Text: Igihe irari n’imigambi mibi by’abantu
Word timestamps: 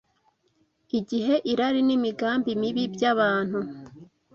Igihe 0.99 1.33
irari 1.51 1.81
n’imigambi 1.87 2.51
mibi 2.61 2.83
by’abantu 2.93 3.59